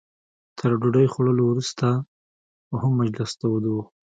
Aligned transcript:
تر 0.57 0.71
ډوډۍ 0.79 1.07
خوړلو 1.13 1.43
وروسته 1.47 1.87
هم 2.81 2.91
مجلس 2.99 3.31
تود 3.41 3.63
و. 3.73 3.75